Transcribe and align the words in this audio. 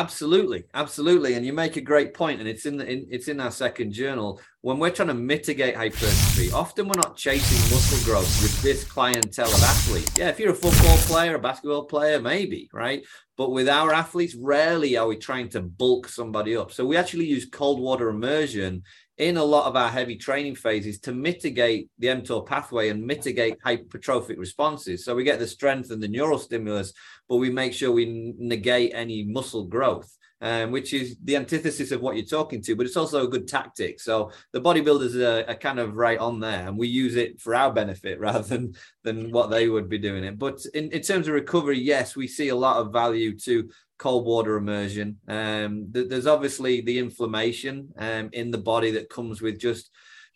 absolutely, 0.00 0.64
absolutely, 0.74 1.34
and 1.34 1.44
you 1.44 1.52
make 1.52 1.76
a 1.76 1.80
great 1.80 2.14
point, 2.14 2.40
and 2.40 2.48
it's 2.48 2.66
in, 2.66 2.76
the, 2.76 2.86
in 2.90 3.06
it's 3.10 3.28
in 3.28 3.38
our 3.40 3.50
second 3.50 3.92
journal. 3.92 4.40
When 4.62 4.78
we're 4.78 4.90
trying 4.90 5.08
to 5.08 5.14
mitigate 5.14 5.76
hypertrophy, 5.76 6.50
often 6.52 6.88
we're 6.88 7.02
not 7.04 7.16
chasing 7.16 7.58
muscle 7.70 8.04
growth 8.04 8.42
with 8.42 8.60
this 8.62 8.84
clientele 8.84 9.48
of 9.48 9.62
athletes. 9.62 10.12
Yeah, 10.18 10.28
if 10.28 10.38
you're 10.38 10.52
a 10.52 10.54
football 10.54 10.96
player, 11.08 11.34
a 11.34 11.38
basketball 11.38 11.84
player, 11.84 12.20
maybe, 12.20 12.68
right? 12.72 13.02
But 13.36 13.52
with 13.52 13.68
our 13.68 13.92
athletes, 13.92 14.34
rarely 14.34 14.96
are 14.96 15.06
we 15.06 15.16
trying 15.16 15.48
to 15.50 15.60
bulk 15.62 16.08
somebody 16.08 16.56
up. 16.56 16.72
So 16.72 16.84
we 16.84 16.96
actually 16.96 17.26
use 17.26 17.46
cold 17.46 17.80
water 17.80 18.08
immersion 18.08 18.82
in 19.20 19.36
a 19.36 19.44
lot 19.44 19.66
of 19.66 19.76
our 19.76 19.90
heavy 19.90 20.16
training 20.16 20.54
phases 20.54 20.98
to 20.98 21.12
mitigate 21.12 21.90
the 21.98 22.06
mTOR 22.06 22.44
pathway 22.44 22.88
and 22.88 23.06
mitigate 23.06 23.60
hypertrophic 23.64 24.38
responses. 24.38 25.04
So 25.04 25.14
we 25.14 25.24
get 25.24 25.38
the 25.38 25.46
strength 25.46 25.90
and 25.90 26.02
the 26.02 26.08
neural 26.08 26.38
stimulus, 26.38 26.94
but 27.28 27.36
we 27.36 27.50
make 27.50 27.74
sure 27.74 27.92
we 27.92 28.34
negate 28.38 28.92
any 28.94 29.24
muscle 29.24 29.64
growth. 29.64 30.10
Um, 30.42 30.70
which 30.70 30.94
is 30.94 31.18
the 31.22 31.36
antithesis 31.36 31.90
of 31.90 32.00
what 32.00 32.16
you're 32.16 32.24
talking 32.24 32.62
to, 32.62 32.74
but 32.74 32.86
it's 32.86 32.96
also 32.96 33.26
a 33.26 33.28
good 33.28 33.46
tactic. 33.46 34.00
So 34.00 34.32
the 34.54 34.60
bodybuilders 34.62 35.14
are, 35.14 35.46
are, 35.46 35.54
kind 35.54 35.78
of 35.78 35.96
right 35.96 36.18
on 36.18 36.40
there, 36.40 36.66
and 36.66 36.78
we 36.78 36.88
use 36.88 37.16
it 37.16 37.38
for 37.38 37.54
our 37.54 37.70
benefit 37.70 38.18
rather 38.26 38.40
than 38.40 38.72
than 39.04 39.32
what 39.32 39.50
they 39.50 39.68
would 39.68 39.90
be 39.90 39.98
doing 39.98 40.24
it. 40.24 40.38
But 40.38 40.64
in, 40.72 40.90
in 40.92 41.02
terms 41.02 41.28
of 41.28 41.34
recovery, 41.34 41.78
yes, 41.78 42.16
we 42.16 42.26
see 42.26 42.48
a 42.48 42.56
lot 42.56 42.78
of 42.78 42.90
value 42.90 43.38
to 43.40 43.68
cold 44.00 44.24
water 44.24 44.56
immersion. 44.56 45.18
Um, 45.28 45.90
th- 45.92 46.08
there's 46.08 46.26
obviously 46.26 46.80
the 46.80 46.98
inflammation 46.98 47.90
um, 47.98 48.30
in 48.32 48.50
the 48.50 48.58
body 48.58 48.90
that 48.92 49.10
comes 49.10 49.42
with 49.42 49.60
just 49.60 49.90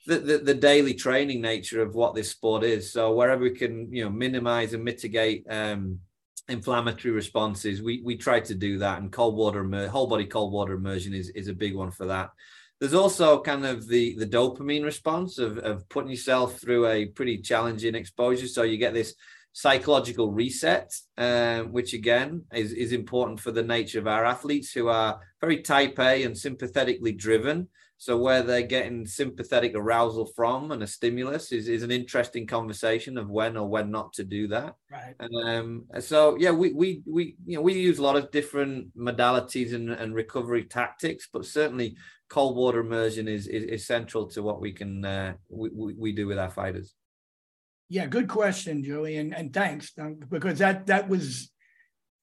the, 0.06 0.18
the, 0.18 0.38
the, 0.38 0.54
daily 0.54 0.92
training 0.92 1.40
nature 1.40 1.80
of 1.80 1.94
what 1.94 2.14
this 2.14 2.30
sport 2.30 2.62
is. 2.62 2.92
So 2.92 3.14
wherever 3.14 3.42
we 3.42 3.52
can, 3.52 3.90
you 3.90 4.04
know, 4.04 4.10
minimize 4.10 4.74
and 4.74 4.84
mitigate 4.84 5.46
um, 5.48 5.98
inflammatory 6.46 7.14
responses, 7.14 7.80
we 7.80 8.02
we 8.04 8.16
try 8.18 8.40
to 8.40 8.54
do 8.54 8.78
that. 8.78 9.00
And 9.00 9.10
cold 9.10 9.34
water, 9.34 9.64
whole 9.88 10.08
body 10.08 10.26
cold 10.26 10.52
water 10.52 10.74
immersion 10.74 11.14
is 11.14 11.30
is 11.30 11.48
a 11.48 11.54
big 11.54 11.74
one 11.74 11.90
for 11.90 12.04
that. 12.06 12.30
There's 12.80 12.92
also 12.92 13.40
kind 13.40 13.64
of 13.64 13.88
the 13.88 14.14
the 14.18 14.26
dopamine 14.26 14.84
response 14.84 15.38
of 15.38 15.56
of 15.56 15.88
putting 15.88 16.10
yourself 16.10 16.60
through 16.60 16.86
a 16.86 17.06
pretty 17.06 17.38
challenging 17.38 17.94
exposure. 17.94 18.46
So 18.46 18.62
you 18.62 18.76
get 18.76 18.92
this 18.92 19.14
psychological 19.54 20.32
reset, 20.32 20.92
um, 21.16 21.70
which 21.72 21.94
again 21.94 22.42
is, 22.52 22.72
is 22.72 22.92
important 22.92 23.38
for 23.38 23.52
the 23.52 23.62
nature 23.62 24.00
of 24.00 24.08
our 24.08 24.24
athletes 24.24 24.72
who 24.72 24.88
are 24.88 25.20
very 25.40 25.62
type 25.62 25.98
A 26.00 26.24
and 26.24 26.36
sympathetically 26.36 27.12
driven. 27.12 27.68
So 27.96 28.18
where 28.18 28.42
they're 28.42 28.62
getting 28.62 29.06
sympathetic 29.06 29.72
arousal 29.76 30.26
from 30.34 30.72
and 30.72 30.82
a 30.82 30.86
stimulus 30.88 31.52
is, 31.52 31.68
is 31.68 31.84
an 31.84 31.92
interesting 31.92 32.48
conversation 32.48 33.16
of 33.16 33.30
when 33.30 33.56
or 33.56 33.68
when 33.68 33.92
not 33.92 34.12
to 34.14 34.24
do 34.24 34.48
that. 34.48 34.74
Right. 34.90 35.14
And 35.20 35.48
um, 35.48 35.84
so 36.00 36.36
yeah, 36.36 36.50
we 36.50 36.72
we 36.72 37.02
we 37.06 37.36
you 37.46 37.56
know 37.56 37.62
we 37.62 37.74
use 37.74 38.00
a 38.00 38.02
lot 38.02 38.16
of 38.16 38.32
different 38.32 38.94
modalities 38.98 39.72
and, 39.72 39.88
and 39.88 40.16
recovery 40.16 40.64
tactics, 40.64 41.28
but 41.32 41.46
certainly 41.46 41.96
cold 42.28 42.56
water 42.56 42.80
immersion 42.80 43.28
is 43.28 43.46
is, 43.46 43.62
is 43.62 43.86
central 43.86 44.26
to 44.30 44.42
what 44.42 44.60
we 44.60 44.72
can 44.72 45.04
uh, 45.04 45.34
we, 45.48 45.70
we, 45.72 45.94
we 45.94 46.12
do 46.12 46.26
with 46.26 46.38
our 46.38 46.50
fighters. 46.50 46.94
Yeah, 47.88 48.06
good 48.06 48.28
question, 48.28 48.82
Joey, 48.82 49.16
and, 49.18 49.34
and 49.34 49.52
thanks 49.52 49.92
because 50.30 50.58
that 50.58 50.86
that 50.86 51.08
was 51.08 51.50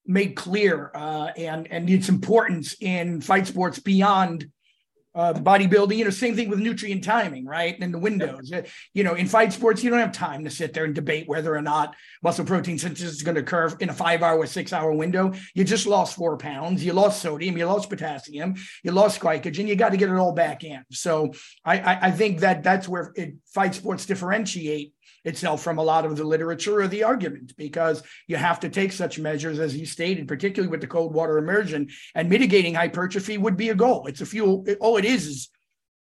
made 0.06 0.36
clear 0.36 0.92
uh, 0.96 1.30
and 1.38 1.72
and 1.72 1.90
its 1.90 2.10
importance 2.10 2.76
in 2.82 3.22
fight 3.22 3.46
sports 3.48 3.78
beyond 3.80 4.48
uh, 5.14 5.34
bodybuilding. 5.34 5.98
You 5.98 6.06
know, 6.06 6.10
same 6.10 6.36
thing 6.36 6.50
with 6.50 6.60
nutrient 6.60 7.04
timing, 7.04 7.46
right? 7.46 7.78
And 7.80 7.94
the 7.94 8.00
windows. 8.00 8.52
Uh, 8.52 8.64
you 8.94 9.04
know, 9.04 9.14
in 9.14 9.28
fight 9.28 9.54
sports, 9.54 9.84
you 9.84 9.90
don't 9.90 10.00
have 10.00 10.14
time 10.14 10.44
to 10.46 10.50
sit 10.50 10.74
there 10.74 10.86
and 10.86 10.96
debate 10.96 11.28
whether 11.28 11.56
or 11.56 11.62
not 11.62 11.96
muscle 12.24 12.46
protein 12.46 12.78
synthesis 12.78 13.16
is 13.16 13.24
going 13.24 13.36
to 13.36 13.42
occur 13.42 13.70
in 13.80 13.90
a 13.90 13.94
five-hour, 13.94 14.46
six-hour 14.48 14.94
window. 14.94 15.34
You 15.54 15.64
just 15.64 15.86
lost 15.86 16.16
four 16.16 16.38
pounds. 16.38 16.84
You 16.84 16.94
lost 16.94 17.22
sodium. 17.22 17.58
You 17.58 17.66
lost 17.66 17.90
potassium. 17.90 18.56
You 18.84 18.94
lost 18.94 19.20
glycogen. 19.20 19.68
You 19.68 19.76
got 19.76 19.90
to 19.90 19.98
get 19.98 20.10
it 20.10 20.16
all 20.16 20.34
back 20.34 20.64
in. 20.64 20.84
So 20.92 21.34
I, 21.66 21.80
I, 21.80 22.00
I 22.08 22.12
think 22.12 22.40
that 22.40 22.64
that's 22.64 22.88
where 22.88 23.12
it, 23.16 23.36
fight 23.54 23.76
sports 23.76 24.06
differentiate 24.06 24.94
itself 25.26 25.62
from 25.62 25.78
a 25.78 25.84
lot 25.84 26.06
of 26.06 26.16
the 26.16 26.24
literature 26.24 26.82
or 26.82 26.88
the 26.88 27.04
argument 27.04 27.56
because 27.58 28.04
you 28.28 28.36
have 28.36 28.60
to 28.60 28.70
take 28.70 28.92
such 28.92 29.20
measures 29.20 29.60
as 29.60 29.76
you 29.76 29.86
stated, 29.86 30.28
particularly 30.28 30.70
with 30.70 30.82
the 30.82 30.88
cold 30.88 31.14
water 31.14 31.38
immersion 31.38 31.90
and 32.16 32.30
mitigating 32.30 32.76
hypertrophy 32.76 33.38
would 33.38 33.58
be 33.58 33.70
a 33.70 33.76
goal. 33.76 34.08
It's 34.08 34.22
a 34.22 34.26
fuel. 34.26 34.66
All 34.80 34.98
it 34.98 35.06
is 35.06 35.28
is 35.28 35.50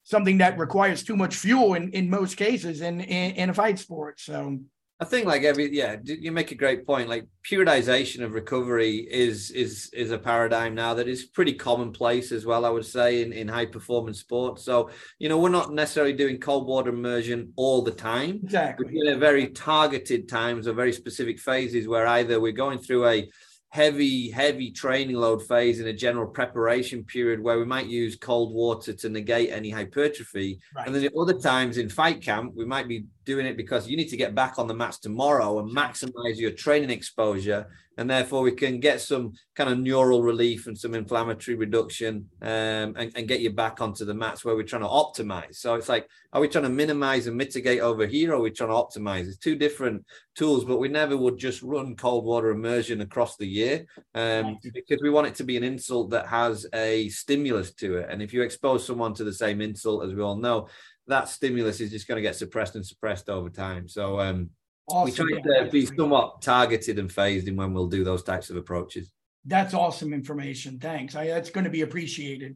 something 0.03 0.39
that 0.39 0.57
requires 0.57 1.03
too 1.03 1.15
much 1.15 1.35
fuel 1.35 1.73
in, 1.75 1.91
in 1.91 2.09
most 2.09 2.35
cases 2.35 2.81
in, 2.81 2.99
in, 3.01 3.35
in 3.35 3.49
a 3.49 3.53
fight 3.53 3.79
sport. 3.79 4.19
So 4.19 4.59
I 4.99 5.05
think 5.05 5.25
like 5.25 5.43
every 5.43 5.75
yeah, 5.75 5.97
you 6.03 6.31
make 6.31 6.51
a 6.51 6.55
great 6.55 6.85
point. 6.85 7.09
Like 7.09 7.25
periodization 7.49 8.23
of 8.23 8.33
recovery 8.33 9.07
is 9.09 9.51
is 9.51 9.89
is 9.91 10.11
a 10.11 10.17
paradigm 10.17 10.75
now 10.75 10.93
that 10.93 11.07
is 11.07 11.25
pretty 11.25 11.53
commonplace 11.53 12.31
as 12.31 12.45
well. 12.45 12.63
I 12.65 12.69
would 12.69 12.85
say 12.85 13.21
in 13.21 13.33
in 13.33 13.47
high 13.47 13.65
performance 13.65 14.19
sports. 14.19 14.63
So 14.63 14.91
you 15.19 15.29
know 15.29 15.39
we're 15.39 15.49
not 15.49 15.73
necessarily 15.73 16.13
doing 16.13 16.39
cold 16.39 16.67
water 16.67 16.89
immersion 16.89 17.51
all 17.55 17.81
the 17.81 17.91
time. 17.91 18.39
Exactly. 18.43 18.85
We're 18.85 19.05
doing 19.05 19.19
very 19.19 19.47
targeted 19.47 20.29
times 20.29 20.67
or 20.67 20.73
very 20.73 20.93
specific 20.93 21.39
phases 21.39 21.87
where 21.87 22.07
either 22.07 22.39
we're 22.39 22.53
going 22.53 22.79
through 22.79 23.07
a 23.07 23.29
heavy, 23.73 24.29
heavy 24.29 24.69
training 24.69 25.15
load 25.15 25.41
phase 25.47 25.79
in 25.79 25.87
a 25.87 25.93
general 25.93 26.27
preparation 26.27 27.03
period 27.03 27.41
where 27.41 27.57
we 27.57 27.65
might 27.65 27.87
use 27.87 28.15
cold 28.15 28.53
water 28.53 28.93
to 28.93 29.09
negate 29.09 29.49
any 29.49 29.71
hypertrophy. 29.71 30.59
Right. 30.75 30.85
And 30.85 30.95
then 30.95 31.03
at 31.03 31.15
other 31.19 31.33
times 31.33 31.79
in 31.79 31.89
fight 31.89 32.21
camp, 32.21 32.53
we 32.55 32.65
might 32.65 32.87
be 32.87 33.05
doing 33.25 33.45
it 33.45 33.57
because 33.57 33.88
you 33.88 33.97
need 33.97 34.09
to 34.09 34.17
get 34.17 34.35
back 34.35 34.59
on 34.59 34.67
the 34.67 34.73
mats 34.73 35.00
tomorrow 35.00 35.59
and 35.59 35.75
maximize 35.75 36.38
your 36.38 36.51
training 36.51 36.89
exposure. 36.89 37.67
And 37.95 38.09
therefore 38.09 38.41
we 38.41 38.53
can 38.53 38.79
get 38.79 39.01
some 39.01 39.34
kind 39.56 39.69
of 39.69 39.78
neural 39.78 40.23
relief 40.23 40.66
and 40.66 40.75
some 40.75 40.95
inflammatory 40.95 41.56
reduction 41.56 42.28
um, 42.41 42.95
and, 42.97 43.12
and, 43.16 43.28
get 43.28 43.41
you 43.41 43.51
back 43.51 43.81
onto 43.81 44.03
the 44.03 44.16
mats 44.16 44.44
where 44.44 44.56
we're 44.56 44.63
trying 44.63 44.81
to 44.81 44.88
optimize. 44.88 45.57
So 45.57 45.75
it's 45.75 45.89
like 45.89 46.07
are 46.31 46.41
we 46.41 46.47
trying 46.47 46.63
to 46.63 46.72
minimize 46.72 47.28
and 47.28 47.38
mitigate 47.38 47.81
over 47.81 48.07
here 48.07 48.31
or 48.31 48.38
are 48.38 48.41
we 48.41 48.50
trying 48.50 48.72
to 48.72 48.75
optimize? 48.75 49.28
It's 49.28 49.38
two 49.38 49.56
different 49.56 50.03
tools 50.35 50.66
but 50.66 50.79
we 50.79 50.88
never 50.88 51.16
would 51.16 51.38
just 51.38 51.62
run 51.62 51.95
cold 51.95 52.25
water 52.25 52.50
immersion 52.50 53.01
across 53.01 53.38
the 53.38 53.47
year 53.47 53.85
um, 54.16 54.57
because 54.73 55.00
we 55.03 55.12
want 55.12 55.28
it 55.28 55.35
to 55.35 55.44
be 55.44 55.56
an 55.56 55.63
insult 55.63 56.09
that 56.09 56.25
has 56.25 56.66
a 56.73 57.09
stimulus 57.09 57.73
to 57.73 57.97
it. 57.97 58.07
And 58.09 58.23
if 58.23 58.33
you 58.33 58.41
expose 58.41 58.88
someone 58.88 59.13
to 59.13 59.23
the 59.23 59.33
same 59.33 59.62
insult 59.62 60.03
as 60.03 60.16
we 60.16 60.23
all 60.23 60.38
know 60.38 60.67
that 61.07 61.29
stimulus 61.29 61.79
is 61.79 61.91
just 61.91 62.07
going 62.07 62.15
to 62.17 62.21
get 62.21 62.35
suppressed 62.35 62.75
and 62.75 62.85
suppressed 62.85 63.29
over 63.29 63.49
time 63.49 63.87
so 63.87 64.19
um, 64.19 64.49
Awesome. 64.87 65.27
We 65.27 65.41
try 65.41 65.63
to 65.63 65.71
be 65.71 65.85
somewhat 65.85 66.41
targeted 66.41 66.99
and 66.99 67.11
phased 67.11 67.47
in 67.47 67.55
when 67.55 67.73
we'll 67.73 67.87
do 67.87 68.03
those 68.03 68.23
types 68.23 68.49
of 68.49 68.57
approaches. 68.57 69.11
That's 69.45 69.73
awesome 69.73 70.13
information. 70.13 70.79
Thanks. 70.79 71.15
I, 71.15 71.27
that's 71.27 71.49
going 71.49 71.63
to 71.63 71.69
be 71.69 71.81
appreciated. 71.81 72.55